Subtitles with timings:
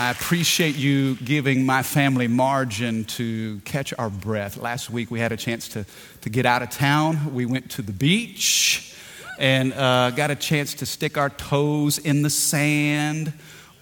[0.00, 4.56] I appreciate you giving my family margin to catch our breath.
[4.56, 5.84] Last week we had a chance to,
[6.20, 7.34] to get out of town.
[7.34, 8.94] We went to the beach
[9.40, 13.32] and uh, got a chance to stick our toes in the sand.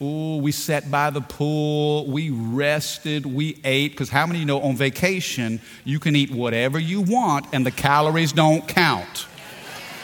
[0.01, 3.91] Ooh, we sat by the pool, we rested, we ate.
[3.91, 7.67] Because how many of you know on vacation you can eat whatever you want and
[7.67, 9.27] the calories don't count?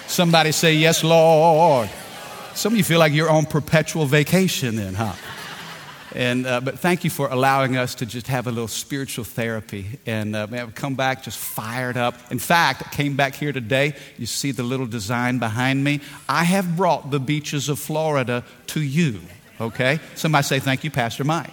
[0.08, 1.88] Somebody say, Yes, Lord.
[2.54, 5.14] Some of you feel like you're on perpetual vacation then, huh?
[6.14, 9.98] And, uh, but thank you for allowing us to just have a little spiritual therapy.
[10.06, 12.14] And uh, man, come back just fired up.
[12.30, 13.94] In fact, I came back here today.
[14.18, 16.00] You see the little design behind me?
[16.28, 19.20] I have brought the beaches of Florida to you,
[19.60, 20.00] okay?
[20.14, 21.50] Somebody say, Thank you, Pastor Mike.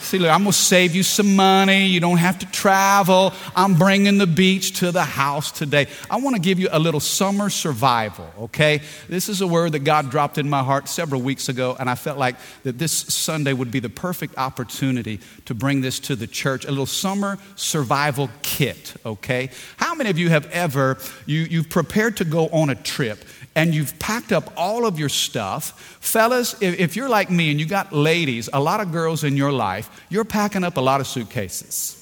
[0.00, 1.86] See, look, I'm going to save you some money.
[1.86, 3.32] You don't have to travel.
[3.54, 5.88] I'm bringing the beach to the house today.
[6.10, 8.80] I want to give you a little summer survival, okay?
[9.08, 11.94] This is a word that God dropped in my heart several weeks ago, and I
[11.94, 16.26] felt like that this Sunday would be the perfect opportunity to bring this to the
[16.26, 19.50] church a little summer survival kit, okay?
[19.76, 23.22] How many of you have ever, you, you've prepared to go on a trip?
[23.60, 25.98] And you've packed up all of your stuff.
[26.00, 29.52] Fellas, if, you're like me and you got ladies, a lot of girls in your
[29.52, 31.94] life, you're packing up a lot of suitcases.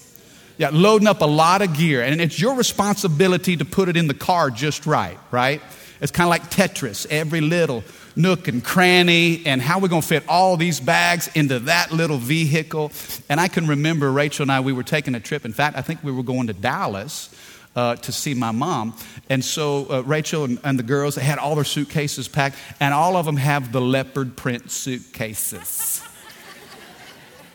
[0.57, 2.01] Yeah, loading up a lot of gear.
[2.01, 5.61] And it's your responsibility to put it in the car just right, right?
[6.01, 7.83] It's kind of like Tetris, every little
[8.15, 12.19] nook and cranny, and how we're going to fit all these bags into that little
[12.19, 12.93] vehicle.
[13.29, 15.45] And I can remember Rachel and I, we were taking a trip.
[15.45, 17.35] In fact, I think we were going to Dallas
[17.79, 18.93] uh, to see my mom.
[19.31, 22.93] And so uh, Rachel and, and, the girls they had all their suitcases packed, and
[22.93, 26.03] all of them have the leopard print suitcases.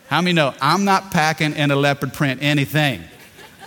[0.08, 3.02] How many know I'm not packing in a leopard print anything?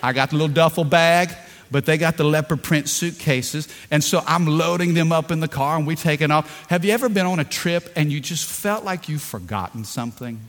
[0.01, 1.29] I got the little duffel bag,
[1.69, 3.67] but they got the leopard print suitcases.
[3.91, 6.67] And so I'm loading them up in the car and we're taking off.
[6.69, 10.39] Have you ever been on a trip and you just felt like you've forgotten something?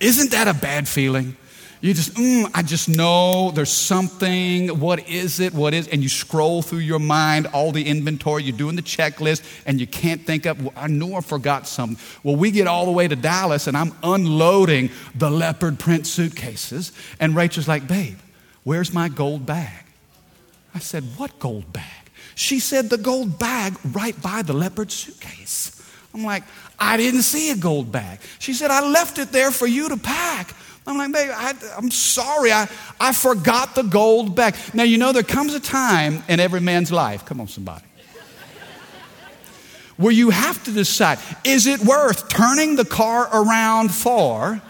[0.00, 1.36] Isn't that a bad feeling?
[1.82, 4.80] You just, mm, I just know there's something.
[4.80, 5.54] What is it?
[5.54, 5.88] What is?
[5.88, 8.42] And you scroll through your mind all the inventory.
[8.42, 10.58] You're doing the checklist, and you can't think up.
[10.58, 11.96] Well, I knew I forgot something.
[12.22, 16.92] Well, we get all the way to Dallas, and I'm unloading the leopard print suitcases,
[17.18, 18.18] and Rachel's like, "Babe,
[18.62, 19.84] where's my gold bag?"
[20.74, 25.80] I said, "What gold bag?" She said, "The gold bag right by the leopard suitcase."
[26.12, 26.42] I'm like,
[26.78, 29.96] "I didn't see a gold bag." She said, "I left it there for you to
[29.96, 30.54] pack."
[30.90, 32.52] I'm like, babe, I, am sorry.
[32.52, 32.68] I,
[32.98, 34.56] I forgot the gold bag.
[34.74, 37.84] Now, you know, there comes a time in every man's life, come on, somebody,
[39.96, 44.60] where you have to decide is it worth turning the car around for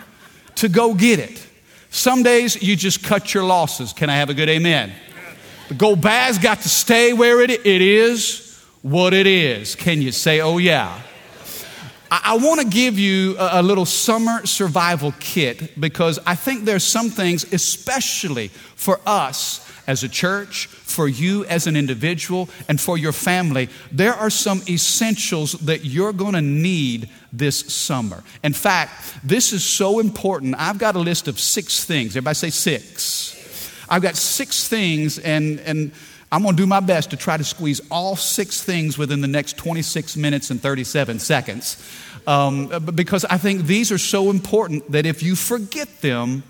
[0.57, 1.47] to go get it?
[1.91, 3.93] Some days you just cut your losses.
[3.93, 4.93] Can I have a good amen?
[5.69, 9.75] The gold bag's got to stay where it, it is, what it is.
[9.75, 11.01] Can you say, oh, yeah?
[12.11, 16.65] I, I want to give you a, a little summer survival kit because I think
[16.65, 22.81] there's some things, especially for us as a church, for you as an individual, and
[22.81, 28.23] for your family, there are some essentials that you're going to need this summer.
[28.45, 28.93] In fact,
[29.25, 30.55] this is so important.
[30.59, 32.13] I've got a list of six things.
[32.13, 33.37] Everybody say six.
[33.89, 35.91] I've got six things, and, and
[36.33, 39.29] I'm going to do my best to try to squeeze all six things within the
[39.29, 41.77] next 26 minutes and 37 seconds.
[42.27, 46.45] Um, because I think these are so important that if you forget them,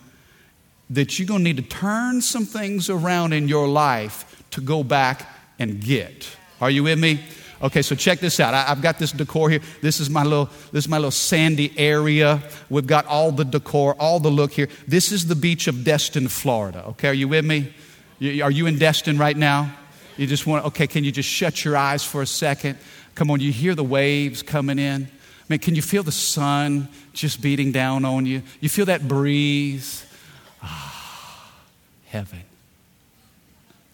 [0.91, 4.83] that you're going to need to turn some things around in your life to go
[4.83, 5.27] back
[5.59, 6.29] and get.
[6.61, 7.21] Are you with me?
[7.63, 8.55] Okay, so check this out.
[8.55, 9.61] I, have got this decor here.
[9.83, 12.43] This is my little, this is my little sandy area.
[12.71, 14.69] We've got all the decor, all the look here.
[14.89, 16.85] This is the beach of Destin, Florida.
[16.89, 17.73] Okay, are you with me?
[18.21, 19.75] Are you in Destin right now?
[20.17, 22.79] You just want, okay, can you just shut your eyes for a second?
[23.15, 25.09] Come on, you hear the waves coming in.
[25.49, 28.43] Man, can you feel the sun just beating down on you?
[28.61, 30.05] You feel that breeze?
[30.63, 31.53] Ah,
[32.07, 32.43] heaven.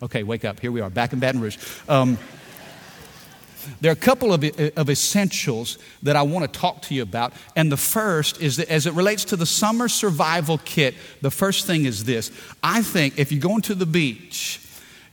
[0.03, 0.61] Okay, wake up.
[0.61, 1.57] Here we are, back in Baton Rouge.
[1.89, 2.19] Um,
[3.81, 4.45] there are a couple of,
[4.77, 7.33] of essentials that I want to talk to you about.
[7.55, 11.67] And the first is that as it relates to the summer survival kit, the first
[11.67, 12.31] thing is this.
[12.63, 14.61] I think if you're going to the beach,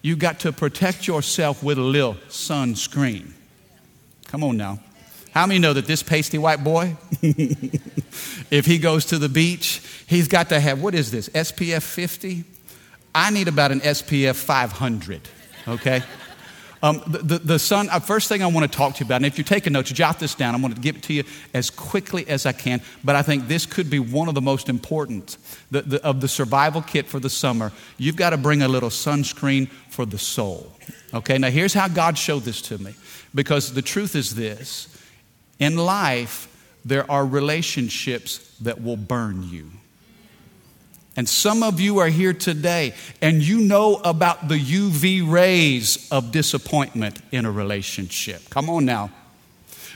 [0.02, 3.32] you got to protect yourself with a little sunscreen.
[4.28, 4.80] Come on now.
[5.32, 10.28] How many know that this pasty white boy, if he goes to the beach, he's
[10.28, 12.44] got to have, what is this, SPF 50?
[13.16, 15.22] I need about an SPF 500,
[15.68, 16.04] okay?
[16.83, 19.15] Um, the, the, the, sun, uh, first thing I want to talk to you about,
[19.15, 20.53] and if you're taking notes, jot this down.
[20.53, 23.47] I'm going to give it to you as quickly as I can, but I think
[23.47, 25.38] this could be one of the most important
[25.71, 27.71] the, of the survival kit for the summer.
[27.97, 30.74] You've got to bring a little sunscreen for the soul.
[31.13, 32.94] Okay, now here's how God showed this to me.
[33.33, 34.89] Because the truth is this
[35.59, 36.50] in life,
[36.83, 39.71] there are relationships that will burn you.
[41.15, 46.31] And some of you are here today and you know about the UV rays of
[46.31, 48.50] disappointment in a relationship.
[48.50, 49.12] Come on now.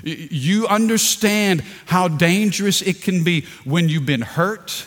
[0.03, 4.85] You understand how dangerous it can be when you've been hurt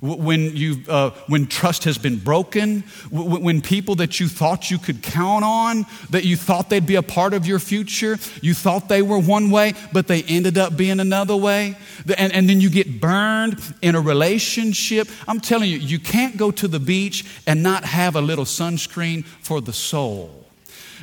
[0.00, 5.02] when, you uh, when trust has been broken, when people that you thought you could
[5.02, 9.02] count on, that you thought they'd be a part of your future, you thought they
[9.02, 11.76] were one way, but they ended up being another way,
[12.16, 15.08] and, and then you get burned in a relationship.
[15.26, 19.24] I'm telling you, you can't go to the beach and not have a little sunscreen
[19.24, 20.37] for the soul.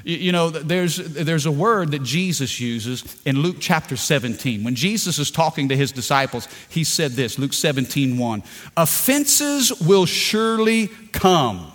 [0.07, 4.63] You know, there's, there's a word that Jesus uses in Luke chapter 17.
[4.63, 8.44] When Jesus is talking to his disciples, he said this Luke 17, 1.
[8.78, 11.72] Offenses will surely come.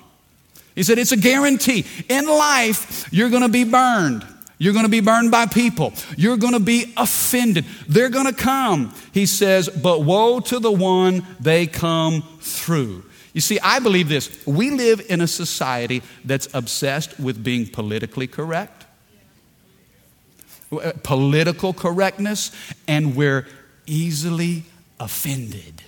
[0.76, 1.84] He said, it's a guarantee.
[2.08, 4.24] In life, you're going to be burned.
[4.58, 5.92] You're going to be burned by people.
[6.16, 7.64] You're going to be offended.
[7.88, 8.94] They're going to come.
[9.12, 13.02] He says, but woe to the one they come through.
[13.32, 14.44] You see, I believe this.
[14.46, 18.86] We live in a society that's obsessed with being politically correct,
[20.72, 22.50] uh, political correctness,
[22.88, 23.46] and we're
[23.86, 24.64] easily
[24.98, 25.82] offended.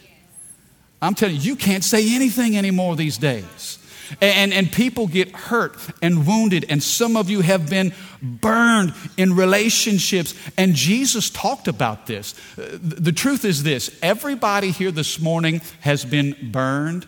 [1.01, 3.79] I'm telling you, you can't say anything anymore these days.
[4.21, 9.35] And, and people get hurt and wounded, and some of you have been burned in
[9.35, 10.35] relationships.
[10.59, 12.35] And Jesus talked about this.
[12.59, 17.07] Uh, the truth is this everybody here this morning has been burned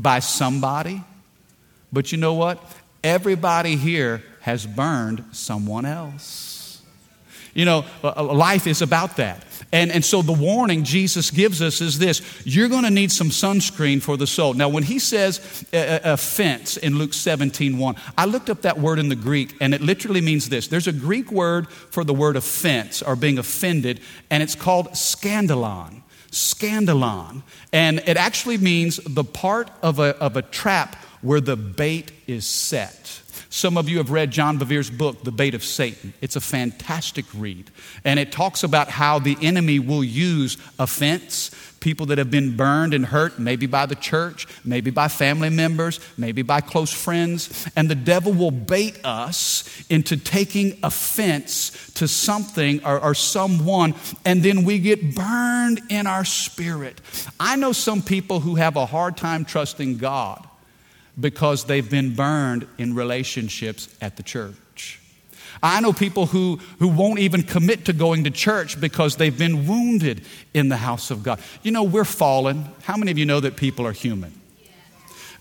[0.00, 1.02] by somebody.
[1.92, 2.62] But you know what?
[3.02, 6.82] Everybody here has burned someone else.
[7.52, 9.44] You know, life is about that.
[9.72, 13.28] And, and so the warning Jesus gives us is this you're going to need some
[13.28, 14.54] sunscreen for the soul.
[14.54, 19.08] Now, when he says offense in Luke 17 1, I looked up that word in
[19.08, 20.68] the Greek, and it literally means this.
[20.68, 24.00] There's a Greek word for the word offense or being offended,
[24.30, 25.99] and it's called scandalon
[26.30, 27.42] scandalon.
[27.72, 32.46] And it actually means the part of a, of a trap where the bait is
[32.46, 33.22] set.
[33.52, 36.14] Some of you have read John Bevere's book, The Bait of Satan.
[36.20, 37.68] It's a fantastic read.
[38.04, 41.50] And it talks about how the enemy will use offense,
[41.80, 45.98] people that have been burned and hurt, maybe by the church, maybe by family members,
[46.16, 47.68] maybe by close friends.
[47.74, 54.44] And the devil will bait us into taking offense to something or, or someone, and
[54.44, 57.00] then we get burned in our spirit.
[57.40, 60.46] I know some people who have a hard time trusting God
[61.20, 65.00] because they've been burned in relationships at the church.
[65.62, 69.66] I know people who, who won't even commit to going to church because they've been
[69.66, 70.22] wounded
[70.54, 71.40] in the house of God.
[71.62, 72.66] You know, we're fallen.
[72.82, 74.40] How many of you know that people are human?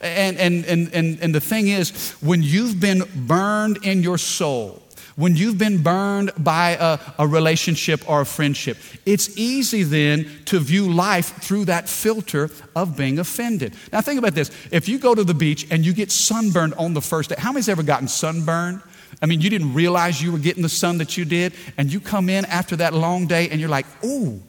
[0.02, 4.82] And, and, and, and, and the thing is, when you've been burned in your soul,
[5.20, 10.60] when you've been burned by a, a, relationship or a friendship, it's easy then to
[10.60, 13.76] view life through that filter of being offended.
[13.92, 14.50] Now, think about this.
[14.72, 17.52] If you go to the beach and you get sunburned on the first day, how
[17.52, 18.82] many's ever gotten sunburned?
[19.22, 22.00] I mean, you didn't realize you were getting the sun that you did, and you
[22.00, 24.42] come in after that long day and you're like, ooh,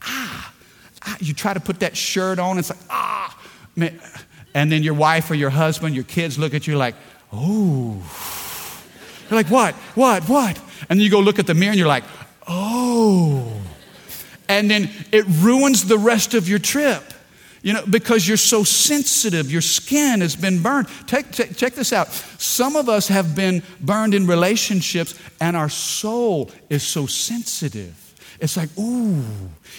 [0.00, 0.54] ah,
[1.02, 1.16] ah.
[1.20, 3.38] You try to put that shirt on, and it's like, ah,
[3.76, 4.00] man.
[4.54, 6.94] And then your wife or your husband, your kids look at you like,
[7.34, 8.00] ooh.
[9.30, 9.74] You're like, what?
[9.94, 10.28] What?
[10.28, 10.58] What?
[10.88, 12.04] And then you go look at the mirror and you're like,
[12.46, 13.50] oh.
[14.48, 17.02] And then it ruins the rest of your trip.
[17.62, 20.86] You know, because you're so sensitive, your skin has been burned.
[21.06, 22.12] Take, check this out.
[22.38, 28.03] Some of us have been burned in relationships, and our soul is so sensitive.
[28.40, 29.24] It's like, ooh,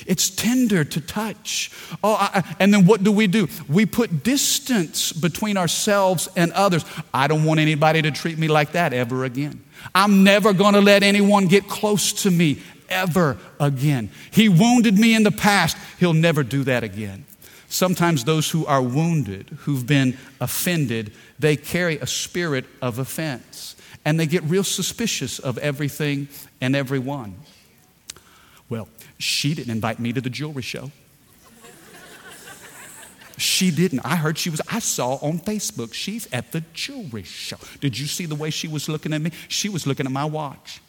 [0.05, 1.71] it's tender to touch.
[2.03, 3.47] Oh, I, and then what do we do?
[3.67, 6.85] We put distance between ourselves and others.
[7.13, 9.63] I don't want anybody to treat me like that ever again.
[9.93, 14.09] I'm never going to let anyone get close to me ever again.
[14.31, 15.77] He wounded me in the past.
[16.00, 17.25] He'll never do that again.
[17.67, 24.19] Sometimes those who are wounded, who've been offended, they carry a spirit of offense and
[24.19, 26.27] they get real suspicious of everything
[26.62, 27.35] and everyone.
[28.69, 30.91] Well, she didn't invite me to the jewelry show.
[33.38, 34.00] She didn't.
[34.05, 37.57] I heard she was, I saw on Facebook, she's at the jewelry show.
[37.81, 39.31] Did you see the way she was looking at me?
[39.50, 40.81] She was looking at my watch.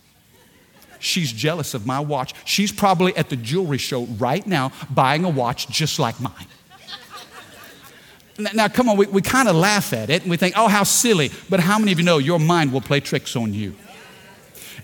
[0.99, 2.35] She's jealous of my watch.
[2.45, 6.47] She's probably at the jewelry show right now buying a watch just like mine.
[8.55, 10.83] Now, come on, we, we kind of laugh at it and we think, oh, how
[10.83, 11.31] silly.
[11.49, 13.75] But how many of you know your mind will play tricks on you?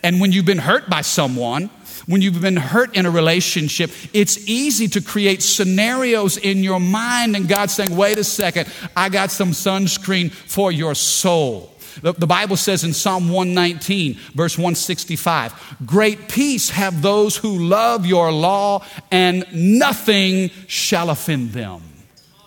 [0.03, 1.71] And when you've been hurt by someone,
[2.07, 7.37] when you've been hurt in a relationship, it's easy to create scenarios in your mind,
[7.37, 11.73] and God's saying, wait a second, I got some sunscreen for your soul.
[12.01, 18.33] The, Bible says in Psalm 119, verse 165, Great peace have those who love your
[18.33, 21.83] law, and nothing shall offend them.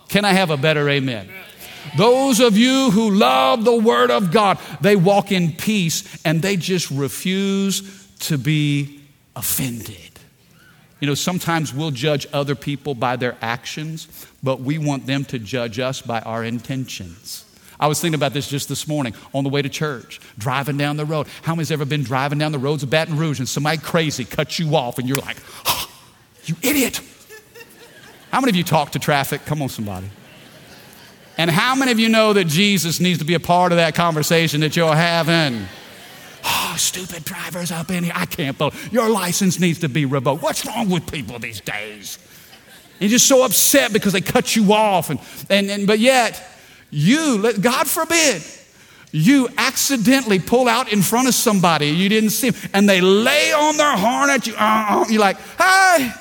[0.10, 1.30] Can I have a better amen?
[1.98, 6.58] Those of you who love the Word of God, they walk in peace and they
[6.58, 8.95] just refuse to be
[9.36, 10.20] offended.
[11.00, 14.08] You know, sometimes we'll judge other people by their actions,
[14.42, 17.46] but we want them to judge us by our intentions.
[17.80, 20.96] I was thinking about this just this morning on the way to church, driving down
[20.96, 21.28] the road.
[21.42, 24.58] How many's ever been driving down the roads of Baton Rouge and somebody crazy cuts
[24.60, 25.90] you off and you're like, oh,
[26.46, 27.02] you idiot?
[28.32, 29.46] How many of you talk to traffic?
[29.46, 30.08] Come on, somebody.
[31.38, 33.94] And how many of you know that Jesus needs to be a part of that
[33.94, 35.66] conversation that you're having?
[36.76, 38.12] Oh, stupid drivers up in here.
[38.14, 40.44] I can't believe your license needs to be revoked.
[40.44, 42.20] What's wrong with people these days?
[43.00, 45.10] You're just so upset because they cut you off.
[45.10, 46.46] And, and, and but yet,
[46.92, 48.44] you, let, God forbid,
[49.14, 53.78] you accidentally pull out in front of somebody you didn't see and they lay on
[53.78, 54.54] their horn at you.
[54.56, 55.06] Uh-uh.
[55.08, 56.12] You're like, hey,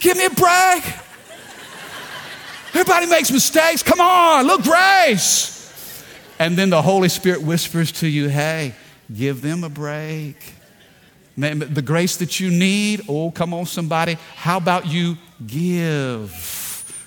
[0.00, 0.84] give me a break.
[2.70, 3.84] Everybody makes mistakes.
[3.84, 5.54] Come on, look, grace.
[6.40, 8.74] And then the Holy Spirit whispers to you, hey,
[9.14, 10.54] give them a break.
[11.36, 14.16] The grace that you need, oh, come on, somebody.
[14.36, 16.52] How about you give?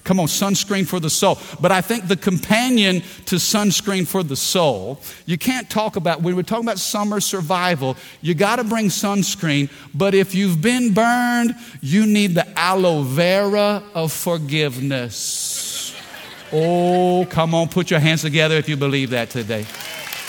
[0.04, 1.38] Come on, sunscreen for the soul.
[1.60, 6.36] But I think the companion to sunscreen for the soul, you can't talk about, when
[6.36, 9.70] we're talking about summer survival, you got to bring sunscreen.
[9.94, 15.96] But if you've been burned, you need the aloe vera of forgiveness.
[16.52, 19.66] Oh, come on, put your hands together if you believe that today.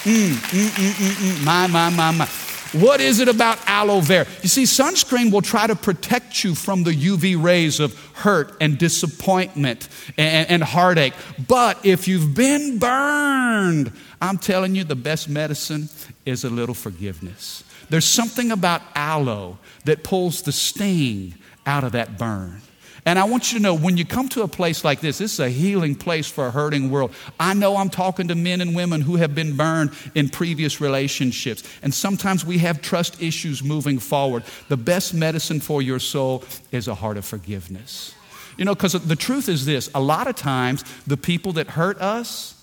[0.04, 1.45] Mm, mm, mm, mm, mm.
[1.45, 2.26] My, my, my, my.
[2.73, 4.26] What is it about aloe vera?
[4.42, 8.78] You see, sunscreen will try to protect you from the UV rays of hurt and
[8.78, 11.14] disappointment and, and, heartache.
[11.49, 13.92] But if you've been burned,
[14.23, 15.88] I'm telling you, the best medicine
[16.25, 17.64] is a little forgiveness.
[17.90, 21.35] There's something about aloe that pulls the sting
[21.66, 22.62] out of that burn.
[23.06, 25.35] And I want you to know when you come to a place like this, this
[25.35, 27.14] is a healing place for a hurting world.
[27.38, 31.62] I know I'm talking to men and women who have been burned in previous relationships.
[31.82, 34.44] And sometimes we have trust issues moving forward.
[34.68, 38.14] The best medicine for your soul is a heart of forgiveness.
[38.59, 41.99] You know, because the truth is this a lot of times the people that hurt
[41.99, 42.54] us,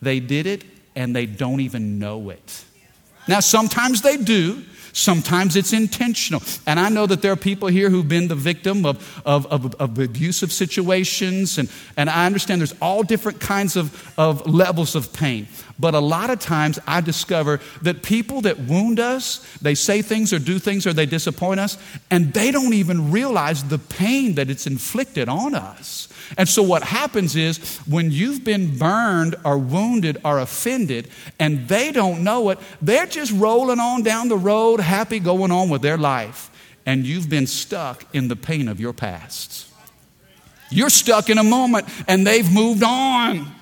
[0.00, 2.64] they did it and they don't even know it.
[3.28, 4.64] Now, sometimes they do.
[4.96, 6.42] Sometimes it's intentional.
[6.66, 9.74] And I know that there are people here who've been the victim of, of, of,
[9.74, 15.12] of abusive situations, and, and I understand there's all different kinds of, of levels of
[15.12, 15.48] pain.
[15.78, 20.32] But a lot of times I discover that people that wound us, they say things
[20.32, 21.76] or do things or they disappoint us,
[22.10, 26.08] and they don't even realize the pain that it's inflicted on us.
[26.38, 31.92] And so, what happens is when you've been burned or wounded or offended and they
[31.92, 35.98] don't know it, they're just rolling on down the road, happy going on with their
[35.98, 36.50] life.
[36.86, 39.68] And you've been stuck in the pain of your past.
[40.70, 43.52] You're stuck in a moment and they've moved on.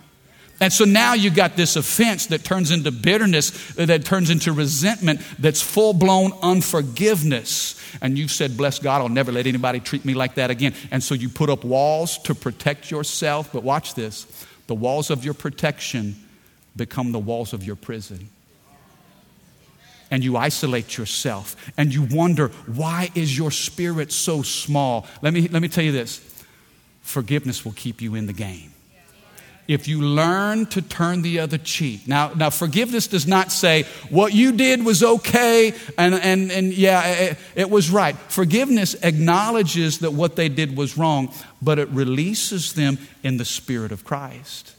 [0.65, 5.21] And so now you got this offense that turns into bitterness, that turns into resentment,
[5.39, 7.79] that's full blown unforgiveness.
[8.01, 10.73] And you've said, Bless God, I'll never let anybody treat me like that again.
[10.91, 13.53] And so you put up walls to protect yourself.
[13.53, 14.27] But watch this
[14.67, 16.17] the walls of your protection
[16.75, 18.31] become the walls of your prison.
[20.11, 25.07] And you isolate yourself and you wonder, why is your spirit so small?
[25.21, 26.23] Let me, let me tell you this
[27.03, 28.74] forgiveness will keep you in the game
[29.67, 32.07] if you learn to turn the other cheek.
[32.07, 37.07] Now, now forgiveness does not say what you did was okay and, and, and yeah,
[37.07, 38.17] it, it was right.
[38.17, 43.93] Forgiveness acknowledges that what they did was wrong, but it releases them in the Spirit
[43.93, 44.75] of Christ.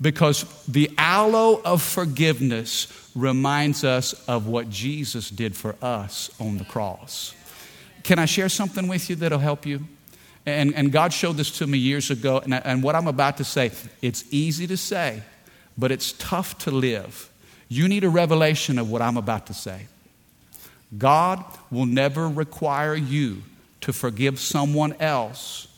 [0.00, 6.64] Because the aloe of forgiveness reminds us of what Jesus did for us on the
[6.64, 7.34] cross.
[8.04, 9.86] Can I share something with you that'll help you?
[10.48, 12.38] And, and God showed this to me years ago.
[12.38, 13.70] And, and what I'm about to say,
[14.02, 15.22] it's easy to say,
[15.76, 17.30] but it's tough to live.
[17.68, 19.86] You need a revelation of what I'm about to say.
[20.96, 23.42] God will never require you
[23.82, 25.68] to forgive someone else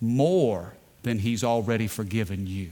[0.00, 2.70] more than He's already forgiven you.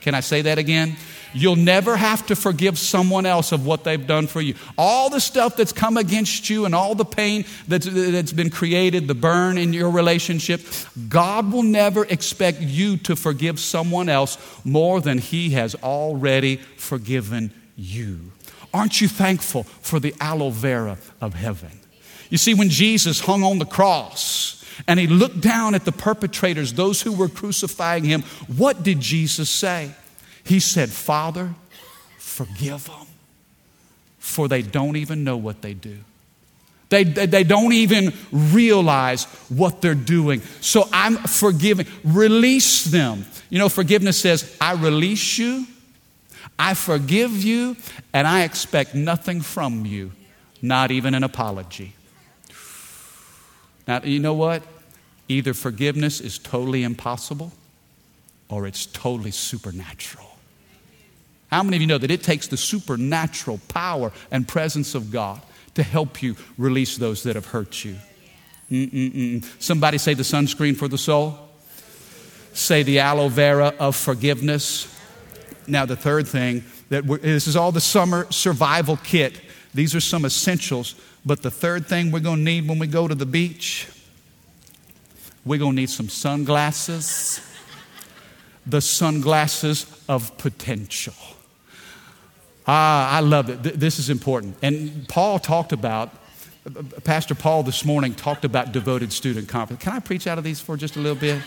[0.00, 0.96] Can I say that again?
[1.32, 4.54] You'll never have to forgive someone else of what they've done for you.
[4.76, 9.06] All the stuff that's come against you and all the pain that's, that's been created,
[9.06, 10.60] the burn in your relationship,
[11.08, 17.52] God will never expect you to forgive someone else more than He has already forgiven
[17.76, 18.32] you.
[18.72, 21.80] Aren't you thankful for the aloe vera of heaven?
[22.28, 26.74] You see, when Jesus hung on the cross and he looked down at the perpetrators,
[26.74, 28.22] those who were crucifying him,
[28.56, 29.92] what did Jesus say?
[30.44, 31.54] He said, Father,
[32.18, 33.06] forgive them,
[34.18, 35.98] for they don't even know what they do.
[36.88, 40.40] They, they, they, don't even realize what they're doing.
[40.60, 41.86] So I'm forgiving.
[42.02, 43.26] Release them.
[43.48, 45.66] You know, forgiveness says, I release you,
[46.58, 47.76] I forgive you,
[48.12, 50.10] and I expect nothing from you,
[50.60, 51.94] not even an apology.
[53.86, 54.62] Now, you know what?
[55.30, 57.52] Either forgiveness is totally impossible
[58.48, 60.26] or it's totally supernatural.
[61.52, 65.40] How many of you know that it takes the supernatural power and presence of God
[65.74, 67.96] to help you release those that have hurt you?
[68.72, 69.44] Mm-mm-mm.
[69.62, 71.38] Somebody say the sunscreen for the soul.
[72.52, 74.92] Say the aloe vera of forgiveness.
[75.68, 79.40] Now, the third thing that this is all the summer survival kit.
[79.74, 80.96] These are some essentials.
[81.24, 83.86] But the third thing we're going to need when we go to the beach,
[85.44, 87.40] we're going to need some sunglasses.
[88.66, 91.14] The sunglasses of potential.
[92.66, 93.62] Ah, I love it.
[93.80, 94.56] This is important.
[94.62, 96.10] And Paul talked about,
[97.04, 99.82] Pastor Paul this morning talked about devoted student conference.
[99.82, 101.42] Can I preach out of these for just a little bit?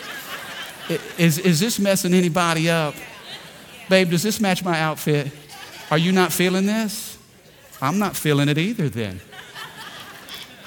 [1.17, 2.95] Is, is this messing anybody up?
[3.89, 5.31] Babe, does this match my outfit?
[5.91, 7.17] Are you not feeling this?
[7.81, 9.21] I'm not feeling it either then.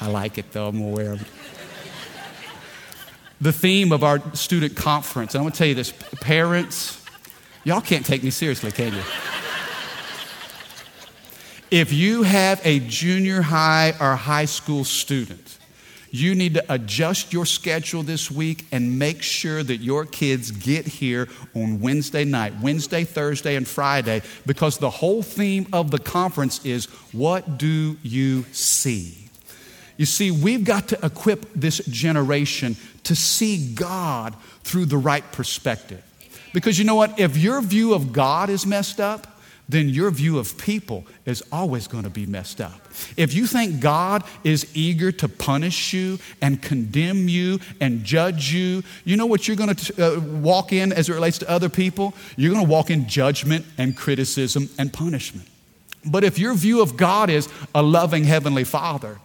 [0.01, 1.36] I like it though, I'm aware of it.
[3.41, 7.05] The theme of our student conference, and I'm gonna tell you this parents,
[7.65, 9.03] y'all can't take me seriously, can you?
[11.71, 15.59] If you have a junior high or high school student,
[16.11, 20.87] you need to adjust your schedule this week and make sure that your kids get
[20.87, 26.65] here on Wednesday night, Wednesday, Thursday, and Friday, because the whole theme of the conference
[26.65, 29.26] is what do you see?
[29.97, 36.03] You see, we've got to equip this generation to see God through the right perspective.
[36.53, 37.19] Because you know what?
[37.19, 39.27] If your view of God is messed up,
[39.69, 42.81] then your view of people is always going to be messed up.
[43.17, 48.85] If you think God is eager to punish you and condemn you and judge you,
[49.05, 52.15] you know what you're going to uh, walk in as it relates to other people?
[52.37, 55.49] You're going to walk in judgment and criticism and punishment.
[56.05, 59.19] But if your view of God is a loving Heavenly Father,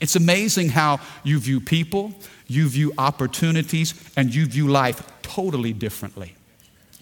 [0.00, 2.12] it's amazing how you view people,
[2.46, 6.34] you view opportunities, and you view life totally differently.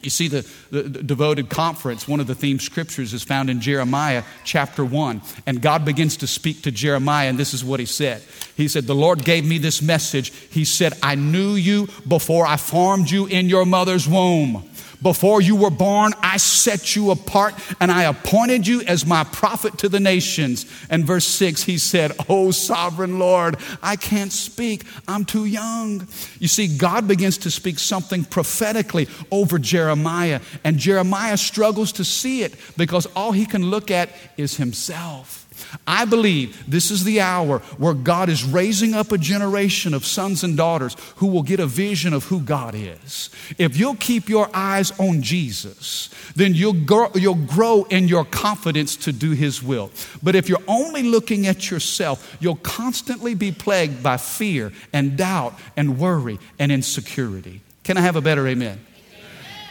[0.03, 3.61] You see, the, the, the, devoted conference, one of the theme scriptures is found in
[3.61, 5.23] Jeremiah chapter 1.
[5.47, 8.21] And God begins to speak to Jeremiah, and this is what he said.
[8.57, 10.33] He said, The Lord gave me this message.
[10.51, 14.69] He said, I knew you before I formed you in your mother's womb.
[15.03, 19.79] Before you were born, I set you apart and I appointed you as my prophet
[19.79, 20.65] to the nations.
[20.89, 24.85] And verse 6, he said, Oh, sovereign Lord, I can't speak.
[25.09, 26.07] I'm too young.
[26.39, 32.43] You see, God begins to speak something prophetically over Jeremiah, and Jeremiah struggles to see
[32.43, 35.43] it because all he can look at is himself.
[35.87, 40.45] I believe this is the hour where God is raising up a generation of sons
[40.45, 43.31] and daughters who will get a vision of who God is.
[43.59, 48.97] If you'll keep your eyes on Jesus, then you'll grow, you'll grow in your confidence
[48.97, 49.91] to do His will.
[50.23, 55.59] But if you're only looking at yourself, you'll constantly be plagued by fear and doubt
[55.77, 57.61] and worry and insecurity.
[57.85, 58.81] Can I have a better amen?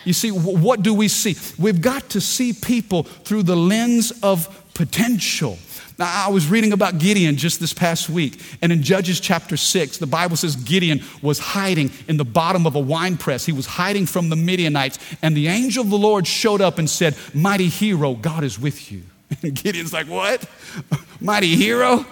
[0.04, 1.36] You see, what do we see?
[1.62, 5.60] We've got to see people through the lens of potential.
[6.02, 10.00] Now, I was reading about Gideon just this past week, and in Judges chapter 6,
[10.00, 13.46] the Bible says Gideon was hiding in the bottom of a wine press.
[13.46, 16.90] He was hiding from the Midianites, and the angel of the Lord showed up and
[16.90, 19.04] said, Mighty hero, God is with you.
[19.44, 20.44] And Gideon's like, What?
[21.22, 22.04] Mighty hero?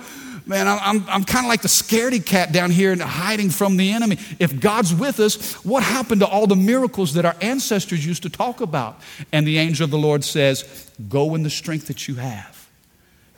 [0.46, 3.92] Man, I'm, I'm, kind of like the scaredy cat down here and hiding from the
[3.92, 4.20] enemy.
[4.38, 8.30] If God's with us, what happened to all the miracles that our ancestors used to
[8.30, 9.02] talk about?
[9.32, 12.59] And the angel of the Lord says, Go in the strength that you have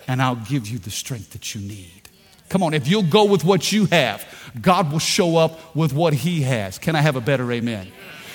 [0.07, 2.01] and I'll give you the strength that you need.
[2.49, 4.25] Come on, if you'll go with what you have,
[4.61, 6.77] God will show up with what He has.
[6.77, 7.87] Can I have a better amen?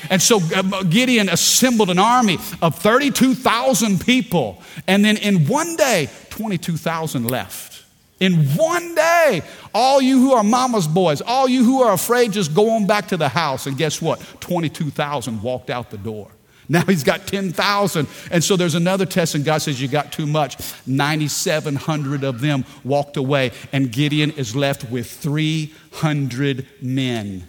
[0.09, 4.63] And so uh, Gideon assembled an army of 32,000 people.
[4.87, 7.85] And then in one day, 22,000 left.
[8.19, 9.43] In one day,
[9.75, 13.09] all you who are mama's boys, all you who are afraid, just go on back
[13.09, 13.67] to the house.
[13.67, 14.21] And guess what?
[14.41, 16.31] 22,000 walked out the door.
[16.69, 18.09] Now he's got 10,000.
[18.31, 20.57] And so there's another test, and God says, You got too much.
[20.87, 27.47] 9,700 of them walked away, and Gideon is left with 300 men.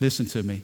[0.00, 0.62] Listen to me.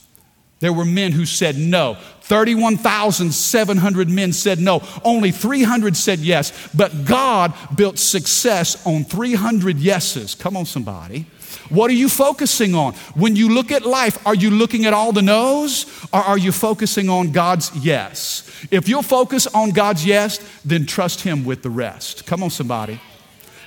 [0.59, 1.97] There were men who said no.
[2.21, 4.81] 31,700 men said no.
[5.03, 6.69] Only 300 said yes.
[6.73, 10.35] But God built success on 300 yeses.
[10.35, 11.27] Come on, somebody.
[11.69, 12.93] What are you focusing on?
[13.13, 16.51] When you look at life, are you looking at all the no's or are you
[16.51, 18.43] focusing on God's yes?
[18.71, 22.25] If you'll focus on God's yes, then trust Him with the rest.
[22.25, 22.99] Come on, somebody.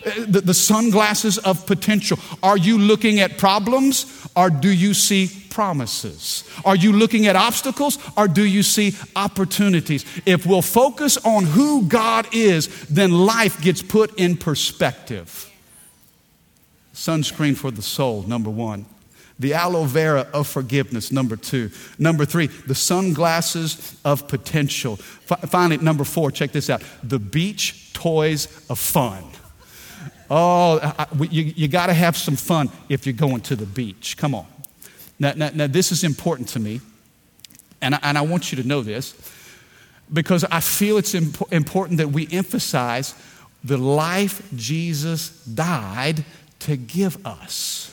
[0.05, 2.19] Uh, the, the, sunglasses of potential.
[2.43, 5.27] Are you looking at problems or do you see
[5.61, 6.43] promises?
[6.65, 10.07] Are you looking at obstacles or do you see opportunities?
[10.25, 15.51] If we'll focus on who God is, then life gets put in perspective.
[16.95, 18.87] Sunscreen for the soul, number one.
[19.39, 21.71] The aloe vera of forgiveness, number two.
[21.99, 24.97] Number three, the sunglasses of potential.
[24.97, 29.25] Finally, number four, check this out the beach toys of fun.
[30.31, 34.17] Oh, I, you, you got to have some fun if you're going to the beach.
[34.17, 34.47] Come on.
[35.21, 36.81] Now, now, now this is important to me,
[37.81, 39.15] and I, and I want you to know this
[40.13, 43.15] because I feel it's imp- important that we emphasize
[43.63, 46.25] the life Jesus died
[46.61, 47.87] to give us.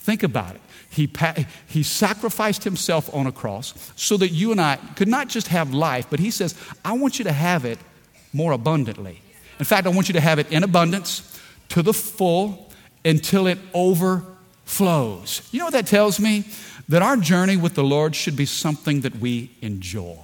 [0.00, 0.60] Think about it.
[0.90, 1.08] He,
[1.68, 5.72] he sacrificed himself on a cross so that you and I could not just have
[5.72, 7.78] life, but he says, I want you to have it
[8.32, 9.20] more abundantly.
[9.58, 11.40] In fact, I want you to have it in abundance
[11.70, 12.70] to the full
[13.04, 14.34] until it overflows.
[15.50, 16.44] You know what that tells me?
[16.88, 20.16] That our journey with the Lord should be something that we enjoy.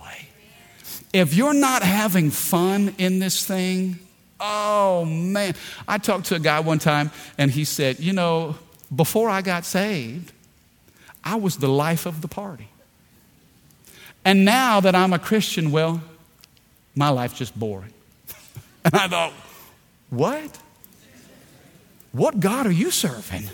[1.13, 3.99] If you're not having fun in this thing,
[4.41, 5.55] oh man.
[5.89, 8.57] I talked to a guy one time and he said, You know,
[8.95, 10.33] before I got saved,
[11.23, 12.69] I was the life of the party.
[14.25, 16.03] And now that I'm a Christian, well,
[16.95, 17.93] my life's just boring.
[18.85, 19.33] and I thought,
[20.11, 20.59] What?
[22.13, 23.49] What God are you serving?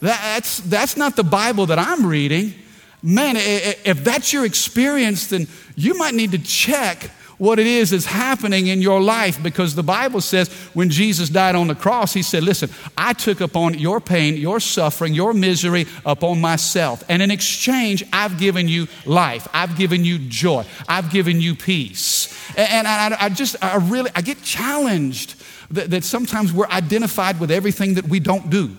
[0.00, 2.54] That's, that's not the Bible that I'm reading.
[3.02, 8.06] Man, if that's your experience, then you might need to check what it is that's
[8.06, 12.22] happening in your life because the Bible says when Jesus died on the cross, he
[12.22, 17.04] said, Listen, I took upon your pain, your suffering, your misery upon myself.
[17.08, 19.46] And in exchange, I've given you life.
[19.52, 20.64] I've given you joy.
[20.88, 22.32] I've given you peace.
[22.56, 25.34] And I, just, I really, I get challenged
[25.70, 28.76] that sometimes we're identified with everything that we don't do.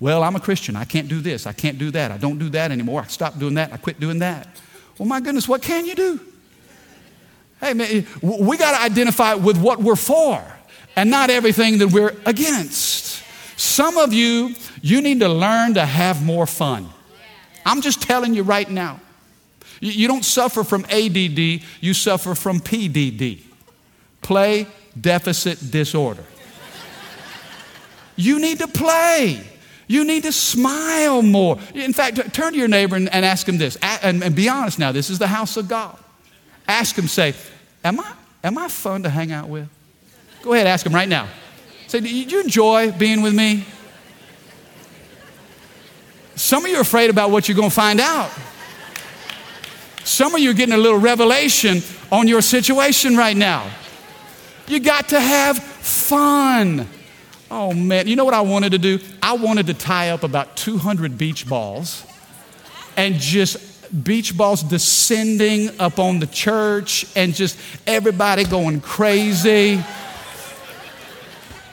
[0.00, 0.76] Well, I'm a Christian.
[0.76, 1.46] I can't do this.
[1.46, 2.10] I can't do that.
[2.12, 3.02] I don't do that anymore.
[3.02, 3.72] I stopped doing that.
[3.72, 4.46] I quit doing that.
[4.96, 6.20] Well, my goodness, what can you do?
[7.60, 10.40] Hey, man, we got to identify with what we're for
[10.94, 13.22] and not everything that we're against.
[13.56, 16.88] Some of you, you need to learn to have more fun.
[17.66, 19.00] I'm just telling you right now.
[19.80, 21.38] You don't suffer from ADD,
[21.80, 23.42] you suffer from PDD.
[24.22, 24.66] Play
[25.00, 26.24] deficit disorder.
[28.16, 29.44] You need to play.
[29.88, 31.58] You need to smile more.
[31.74, 33.76] In fact, turn to your neighbor and, and ask him this.
[33.82, 35.98] And, and, be honest now, this is the house of God.
[36.68, 37.34] Ask him, say,
[37.82, 38.12] Am I,
[38.44, 39.66] am I fun to hang out with?
[40.42, 41.26] Go ahead, ask him right now.
[41.86, 43.64] Say, Do you enjoy being with me?
[46.36, 48.30] Some of you are afraid about what you're going to find out.
[50.04, 53.70] Some of you are getting a little revelation on your situation right now.
[54.66, 56.86] You got to have fun.
[57.50, 58.98] Oh man, you know what I wanted to do?
[59.22, 62.04] I wanted to tie up about 200 beach balls
[62.96, 69.82] and just beach balls descending upon the church and just everybody going crazy.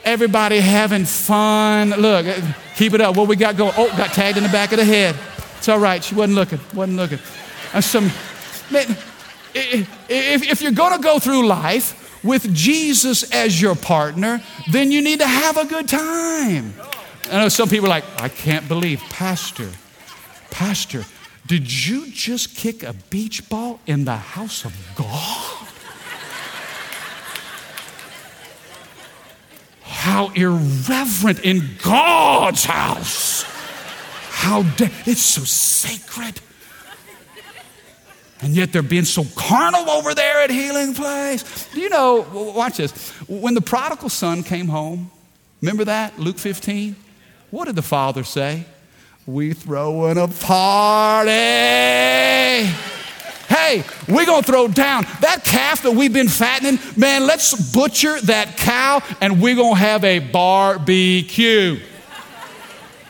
[0.04, 1.90] Everybody having fun.
[1.90, 2.40] Look, eh,
[2.76, 3.16] keep it up.
[3.16, 3.74] What we got going?
[3.76, 5.16] Oh, got tagged in the back of the head.
[5.58, 6.02] It's all right.
[6.02, 6.60] She wasn't looking.
[6.72, 7.18] Wasn't looking.
[7.74, 8.04] And some,
[8.70, 8.96] man,
[9.52, 15.00] if, if you're going to go through life with Jesus as your partner, then you
[15.00, 16.74] need to have a good time.
[17.30, 19.70] I know some people are like, I can't believe, Pastor,
[20.50, 21.04] Pastor,
[21.46, 25.68] did you just kick a beach ball in the house of God?
[29.82, 33.44] How irreverent in God's house.
[34.30, 36.40] How de- it's so sacred.
[38.40, 41.74] And yet they're being so carnal over there at Healing Place.
[41.74, 43.10] You know, watch this.
[43.28, 45.10] When the prodigal son came home,
[45.62, 46.18] remember that?
[46.18, 46.96] Luke 15?
[47.50, 48.66] What did the father say?
[49.26, 51.30] We throwing a party.
[51.30, 52.74] Hey,
[53.48, 56.78] hey, we're going to throw down that calf that we've been fattening.
[56.96, 61.80] Man, let's butcher that cow and we're going to have a barbecue.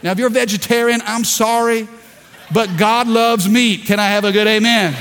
[0.03, 1.89] Now, if you're a vegetarian, I'm sorry,
[2.53, 3.87] but God loves meat.
[3.87, 4.95] Can I have a good amen?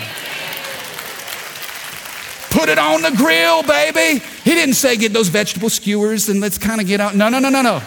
[2.55, 4.23] Put it on the grill, baby.
[4.45, 7.13] He didn't say get those vegetable skewers and let's kind of get out.
[7.13, 7.81] No, no, no, no, no.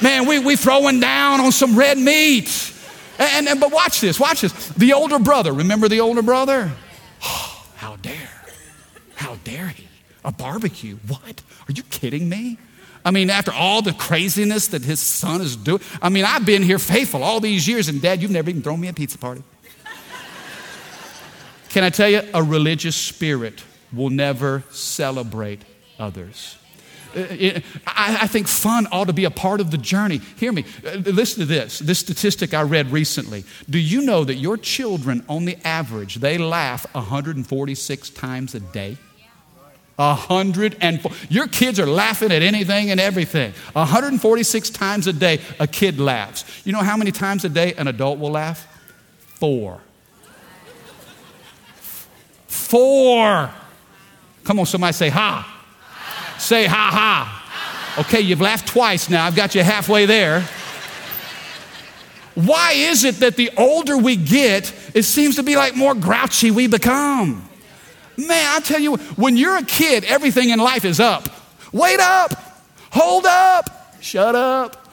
[0.00, 2.72] Man, we, we throwing down on some red meat.
[3.18, 4.68] And, and, but watch this, watch this.
[4.70, 6.72] The older brother, remember the older brother?
[7.22, 8.30] Oh, how dare,
[9.16, 9.86] how dare he?
[10.24, 10.96] A barbecue?
[11.06, 11.42] What?
[11.68, 12.56] Are you kidding me?
[13.04, 16.62] I mean, after all the craziness that his son is doing, I mean, I've been
[16.62, 19.42] here faithful all these years, and Dad, you've never even thrown me a pizza party.
[21.68, 23.62] Can I tell you, a religious spirit
[23.94, 25.62] will never celebrate
[25.98, 26.56] others.
[27.16, 30.18] Uh, I think fun ought to be a part of the journey.
[30.36, 30.64] Hear me.
[30.84, 31.78] Uh, listen to this.
[31.78, 33.44] This statistic I read recently.
[33.70, 38.96] Do you know that your children, on the average, they laugh 146 times a day?
[39.96, 41.12] A hundred and four.
[41.28, 43.52] Your kids are laughing at anything and everything.
[43.74, 46.44] 146 times a day, a kid laughs.
[46.66, 48.66] You know how many times a day an adult will laugh?
[49.18, 49.80] Four.
[52.48, 53.50] Four.
[54.44, 55.50] Come on, somebody say ha.
[56.38, 57.96] Say ha ha.
[58.00, 59.24] Okay, you've laughed twice now.
[59.24, 60.46] I've got you halfway there.
[62.34, 66.50] Why is it that the older we get, it seems to be like more grouchy
[66.50, 67.48] we become?
[68.16, 71.28] Man, I tell you, when you're a kid, everything in life is up.
[71.72, 72.32] Wait up,
[72.90, 74.88] hold up, shut up.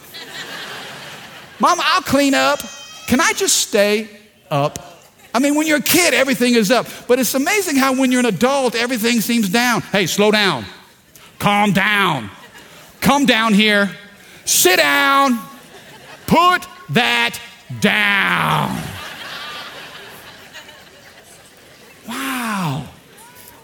[1.60, 2.60] Mama, I'll clean up.
[3.08, 4.08] Can I just stay
[4.50, 4.91] up?
[5.34, 6.88] I mean, when you're a kid, everything is up.
[7.08, 9.82] But it's amazing how when you're an adult, everything seems down.
[9.82, 10.66] Hey, slow down.
[11.40, 12.30] Calm down.
[13.00, 13.90] Come down here.
[14.46, 15.40] Sit down.
[16.28, 17.40] Put that
[17.80, 18.91] down.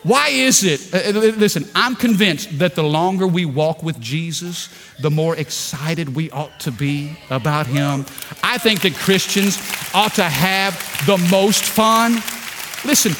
[0.07, 0.93] Why is it?
[0.93, 4.69] Uh, uh, listen, I'm convinced that the longer we walk with Jesus,
[5.01, 8.05] the more excited we ought to be about Him.
[8.41, 9.59] I think that Christians
[9.93, 10.73] ought to have
[11.05, 12.13] the most fun.
[12.85, 13.11] Listen,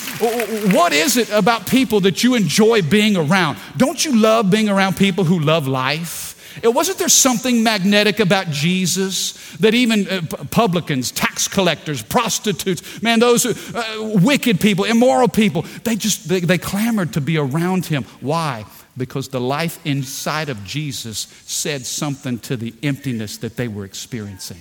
[0.72, 3.58] what is it about people that you enjoy being around?
[3.76, 6.37] Don't you love being around people who love life?
[6.64, 13.20] It wasn't there something magnetic about Jesus that even uh, publicans, tax collectors, prostitutes, man,
[13.20, 18.04] those uh, wicked people, immoral people, they just they, they clamored to be around him.
[18.22, 18.66] Why?
[18.96, 24.58] Because the life inside of Jesus said something to the emptiness that they were experiencing.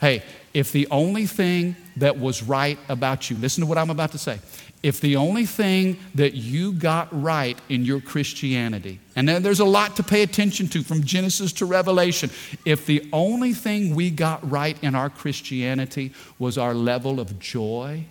[0.00, 4.12] Hey, if the only thing that was right about you, listen to what I'm about
[4.12, 4.40] to say
[4.82, 9.96] if the only thing that you got right in your Christianity, and there's a lot
[9.96, 12.30] to pay attention to from Genesis to Revelation,
[12.64, 18.04] if the only thing we got right in our Christianity was our level of joy,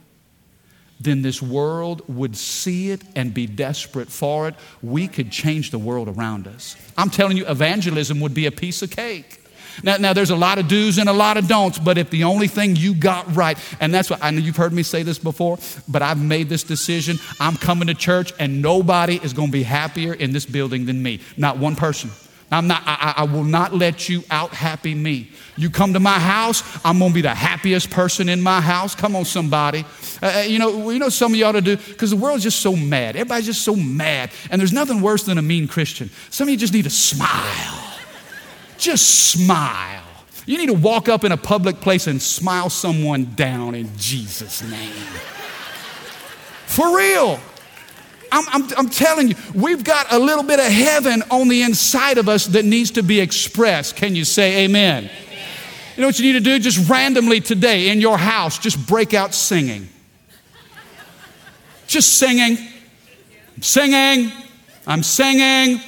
[0.99, 4.55] then this world would see it and be desperate for it.
[4.83, 6.77] We could change the world around us.
[6.95, 9.40] I'm telling you, evangelism would be a piece of cake.
[9.83, 12.23] Now, now, there's a lot of do's and a lot of don'ts, but if the
[12.23, 15.19] only thing you got right, and that's what I know you've heard me say this
[15.19, 15.57] before,
[15.87, 17.17] but I've made this decision.
[17.39, 21.01] I'm coming to church, and nobody is going to be happier in this building than
[21.01, 21.19] me.
[21.37, 22.11] Not one person.
[22.51, 25.31] I'm not, I, I, will not let you out happy me.
[25.55, 28.93] You come to my house, I'm going to be the happiest person in my house.
[28.93, 29.85] Come on, somebody.
[30.21, 32.59] Uh, uh you know, you know some of ought to do, because the world's just
[32.59, 33.15] so mad.
[33.15, 34.31] Everybody's just so mad.
[34.49, 36.09] And there's nothing worse than a mean Christian.
[36.29, 37.90] Some of you just need to smile.
[38.81, 40.01] Just smile.
[40.47, 44.63] You need to walk up in a public place and smile someone down in Jesus'
[44.63, 44.91] name.
[46.65, 47.39] For real.
[48.31, 52.17] I'm, I'm, I'm, telling you, we've got a little bit of heaven on the inside
[52.17, 53.97] of us that needs to be expressed.
[53.97, 55.03] Can you say amen?
[55.03, 55.11] amen?
[55.95, 56.57] You know what you need to do?
[56.57, 59.89] Just randomly today in your house, just break out singing.
[61.85, 62.57] Just singing.
[63.55, 64.31] I'm Singing.
[64.87, 65.81] I'm singing.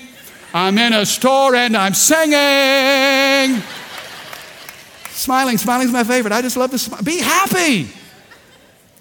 [0.54, 3.62] I'm in a store and I'm singing.
[5.10, 6.32] smiling, smiling is my favorite.
[6.32, 7.02] I just love to smile.
[7.02, 7.90] Be happy.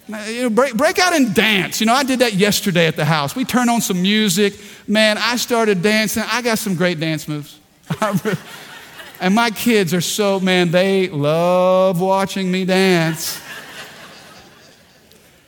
[0.09, 1.79] You know, break, break out and dance.
[1.81, 3.37] You know, I did that yesterday at the house.
[3.37, 4.59] We turned on some music.
[4.89, 6.25] Man, I started dancing.
[6.27, 7.61] I got some great dance moves.
[9.21, 13.41] and my kids are so, man, they love watching me dance.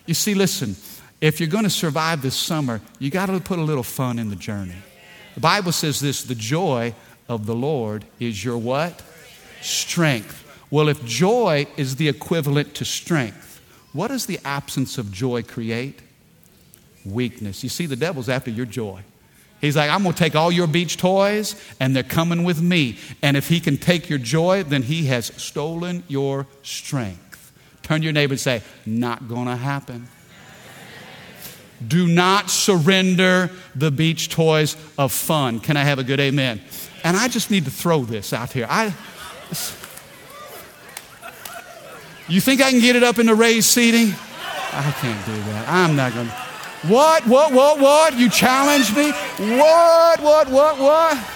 [0.07, 0.77] You see, listen,
[1.21, 4.29] if you're going to survive this summer, you got to put a little fun in
[4.29, 4.77] the journey.
[5.35, 6.95] The Bible says this the joy
[7.29, 9.03] of the Lord is your what?
[9.61, 10.41] Strength.
[10.71, 13.61] Well, if joy is the equivalent to strength,
[13.93, 16.01] what does the absence of joy create?
[17.05, 17.63] Weakness.
[17.63, 19.03] You see, the devil's after your joy.
[19.61, 22.99] He's like, I'm going to take all your beach toys and they're coming with me.
[23.23, 27.53] And if he can take your joy, then he has stolen your strength.
[27.83, 30.09] Turn your neighbor and say, Not going to happen.
[31.87, 35.61] Do not surrender the beach toys of fun.
[35.61, 36.61] Can I have a good amen?
[37.03, 38.67] And I just need to throw this out here.
[38.69, 38.95] I,
[42.29, 44.15] you think I can get it up in the raised seating?
[44.73, 45.69] I can't do that.
[45.69, 46.33] I'm not going to.
[46.89, 48.19] What, what, what, what?
[48.19, 49.11] You challenged me?
[49.11, 51.31] What, what, what, what?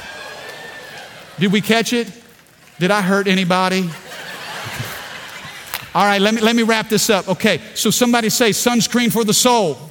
[1.39, 2.11] Did we catch it?
[2.79, 3.89] Did I hurt anybody?
[5.95, 7.29] All right, let me, let me wrap this up.
[7.29, 9.88] Okay, so somebody say sunscreen for the soul.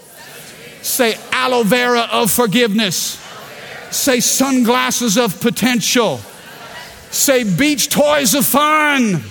[0.81, 3.23] Say aloe vera of forgiveness.
[3.91, 6.19] Say sunglasses of potential.
[7.11, 9.21] Say beach toys of fun.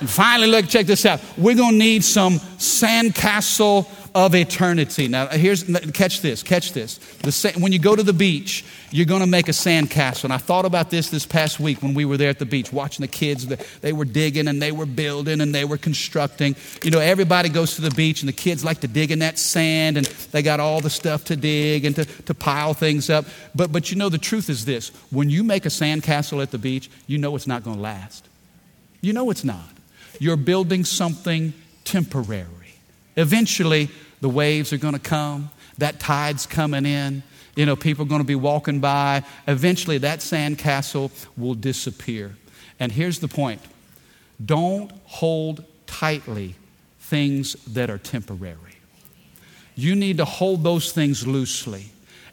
[0.00, 1.20] And finally, look, check this out.
[1.38, 5.08] We're going to need some sandcastle of eternity.
[5.08, 6.96] Now, here's catch this, catch this.
[7.18, 10.24] The, when you go to the beach, you're going to make a sandcastle.
[10.24, 12.72] And I thought about this this past week when we were there at the beach,
[12.72, 13.46] watching the kids.
[13.46, 16.56] They were digging and they were building and they were constructing.
[16.82, 19.38] You know, everybody goes to the beach and the kids like to dig in that
[19.38, 23.26] sand and they got all the stuff to dig and to, to pile things up.
[23.54, 26.58] But, but you know, the truth is this when you make a sandcastle at the
[26.58, 28.26] beach, you know it's not going to last.
[29.02, 29.68] You know it's not.
[30.18, 31.52] You're building something
[31.84, 32.48] temporary.
[33.16, 33.90] Eventually,
[34.26, 37.22] the waves are going to come, that tide's coming in.
[37.54, 39.22] You know, people are going to be walking by.
[39.46, 42.34] Eventually, that sandcastle will disappear.
[42.80, 43.60] And here's the point
[44.44, 46.56] don't hold tightly
[46.98, 48.56] things that are temporary.
[49.76, 51.86] You need to hold those things loosely.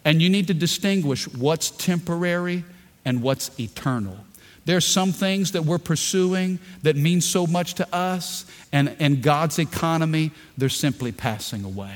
[0.04, 2.66] And you need to distinguish what's temporary
[3.06, 4.18] and what's eternal.
[4.66, 9.60] There's some things that we're pursuing that mean so much to us, and, in God's
[9.60, 11.94] economy, they're simply passing away.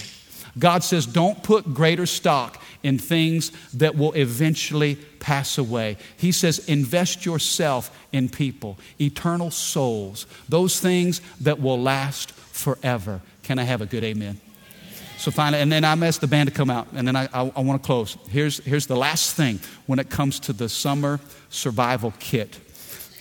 [0.59, 5.97] God says, don't put greater stock in things that will eventually pass away.
[6.17, 13.21] He says, invest yourself in people, eternal souls, those things that will last forever.
[13.43, 14.41] Can I have a good amen?
[15.17, 17.51] So finally, and then I'm asked the band to come out, and then I, I,
[17.55, 18.17] I want to close.
[18.29, 22.59] Here's, here's the last thing when it comes to the summer survival kit.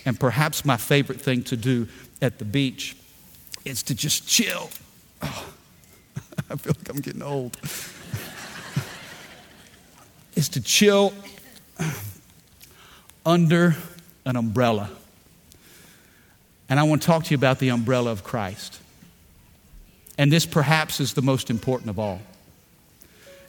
[0.05, 1.87] And perhaps my favorite thing to do
[2.21, 2.95] at the beach
[3.65, 4.69] is to just chill.
[5.23, 5.53] Oh,
[6.49, 7.57] I feel like I'm getting old.
[10.35, 11.13] is to chill
[13.25, 13.75] under
[14.23, 14.91] an umbrella.
[16.69, 18.79] And I want to talk to you about the umbrella of Christ.
[20.17, 22.21] And this perhaps is the most important of all.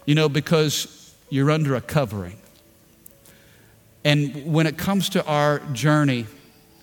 [0.05, 2.39] You know, because you're under a covering.
[4.05, 6.27] And when it comes to our journey,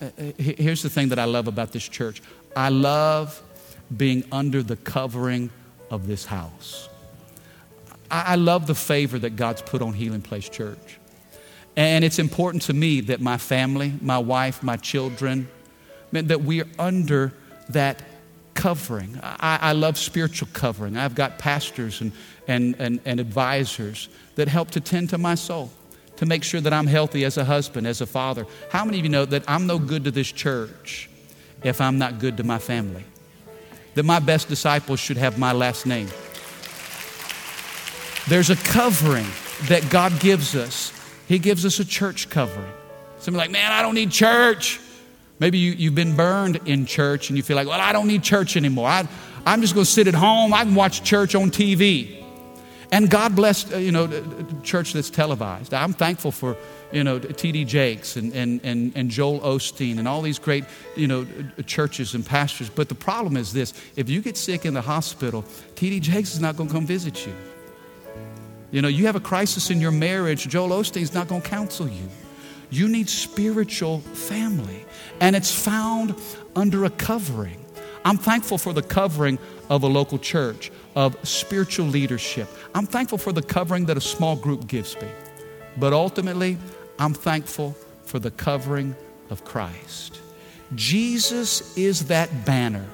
[0.00, 2.22] uh, uh, here's the thing that I love about this church
[2.54, 3.42] I love
[3.94, 5.50] being under the covering
[5.90, 6.88] of this house.
[8.10, 10.98] I love the favor that God's put on Healing Place Church.
[11.76, 15.48] And it's important to me that my family, my wife, my children,
[16.12, 17.32] that we are under
[17.68, 18.00] that
[18.66, 19.16] covering.
[19.22, 20.96] I, I, love spiritual covering.
[20.96, 22.10] I've got pastors and,
[22.48, 25.70] and, and, and advisors that help to tend to my soul,
[26.16, 28.44] to make sure that I'm healthy as a husband, as a father.
[28.72, 31.08] How many of you know that I'm no good to this church
[31.62, 33.04] if I'm not good to my family?
[33.94, 36.08] That my best disciples should have my last name.
[38.26, 39.28] There's a covering
[39.68, 40.92] that God gives us.
[41.28, 42.72] He gives us a church covering.
[43.20, 44.80] Somebody like, man, I don't need church.
[45.38, 48.22] Maybe you, you've been burned in church and you feel like, well, I don't need
[48.22, 48.88] church anymore.
[48.88, 49.06] I,
[49.44, 50.54] I'm just going to sit at home.
[50.54, 52.24] I can watch church on TV.
[52.92, 54.08] And God bless, uh, you know,
[54.62, 55.74] church that's televised.
[55.74, 56.56] I'm thankful for,
[56.92, 57.64] you know, T.D.
[57.64, 61.26] Jakes and, and, and, and Joel Osteen and all these great, you know,
[61.66, 62.70] churches and pastors.
[62.70, 65.44] But the problem is this if you get sick in the hospital,
[65.74, 66.00] T.D.
[66.00, 67.34] Jakes is not going to come visit you.
[68.70, 71.88] You know, you have a crisis in your marriage, Joel Osteen's not going to counsel
[71.88, 72.08] you.
[72.70, 74.85] You need spiritual family,
[75.20, 76.14] and it's found
[76.54, 77.64] under a covering.
[78.04, 82.48] I'm thankful for the covering of a local church, of spiritual leadership.
[82.74, 85.08] I'm thankful for the covering that a small group gives me.
[85.76, 86.58] But ultimately,
[86.98, 88.94] I'm thankful for the covering
[89.28, 90.20] of Christ.
[90.74, 92.86] Jesus is that banner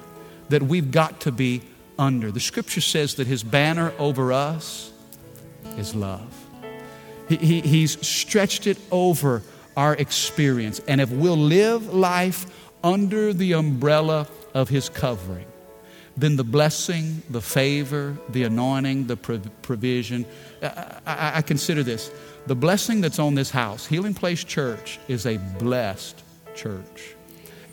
[0.49, 1.61] that we've got to be
[1.97, 2.31] under.
[2.31, 4.91] The scripture says that his banner over us
[5.77, 6.31] is love.
[7.29, 9.41] He, he, he's stretched it over
[9.75, 10.79] our experience.
[10.87, 12.45] And if we'll live life
[12.83, 15.45] under the umbrella of His covering,
[16.15, 20.25] then the blessing, the favor, the anointing, the provision,
[20.61, 22.11] I, I, I consider this
[22.45, 26.21] the blessing that's on this house, Healing Place Church, is a blessed
[26.55, 27.15] church.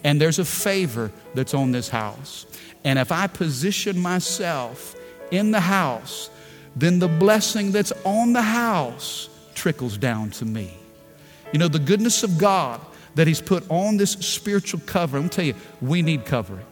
[0.04, 2.46] And there's a favor that's on this house.
[2.84, 4.94] And if I position myself
[5.30, 6.30] in the house,
[6.76, 10.79] then the blessing that's on the house trickles down to me.
[11.52, 12.80] You know, the goodness of God
[13.14, 15.24] that He's put on this spiritual covering.
[15.24, 16.64] I'm tell you, we need covering.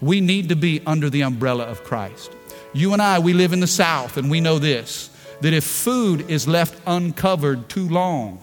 [0.00, 2.30] We need to be under the umbrella of Christ.
[2.72, 5.10] You and I, we live in the South, and we know this
[5.40, 8.40] that if food is left uncovered too long,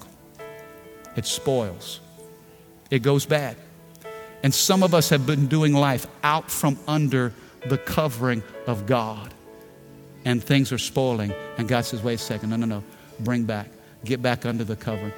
[1.15, 1.99] it spoils,
[2.89, 3.57] it goes bad.
[4.43, 7.33] And some of us have been doing life out from under
[7.65, 9.33] the covering of God.
[10.23, 11.33] And things are spoiling.
[11.57, 12.83] And God says, wait a second, no, no, no,
[13.19, 13.67] bring back,
[14.05, 15.13] get back under the covering.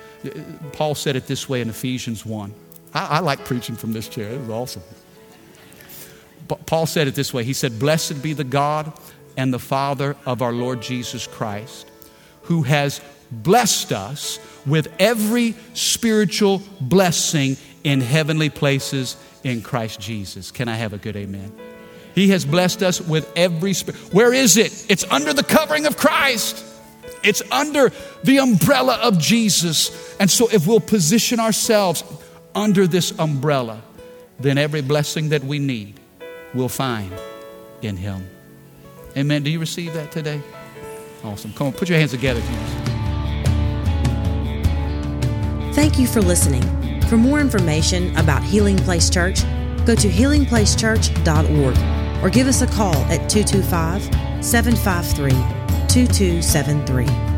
[0.73, 2.53] Paul said it this way in Ephesians 1.
[2.93, 4.83] I, I like preaching from this chair, it was awesome.
[6.65, 8.93] Paul said it this way He said, Blessed be the God
[9.35, 11.89] and the Father of our Lord Jesus Christ,
[12.43, 20.51] who has blessed us with every spiritual blessing in heavenly places in Christ Jesus.
[20.51, 21.51] Can I have a good amen?
[22.15, 23.99] He has blessed us with every spirit.
[24.11, 24.85] Where is it?
[24.89, 26.65] It's under the covering of Christ.
[27.23, 27.91] It's under
[28.23, 30.15] the umbrella of Jesus.
[30.19, 32.03] And so if we'll position ourselves
[32.55, 33.81] under this umbrella,
[34.39, 35.99] then every blessing that we need
[36.53, 37.11] we'll find
[37.81, 38.27] in Him.
[39.15, 39.43] Amen.
[39.43, 40.41] Do you receive that today?
[41.23, 41.53] Awesome.
[41.53, 42.41] Come on, put your hands together.
[45.73, 46.63] Thank you for listening.
[47.03, 49.41] For more information about Healing Place Church,
[49.85, 55.56] go to healingplacechurch.org or give us a call at 225 753
[55.87, 57.36] 2273.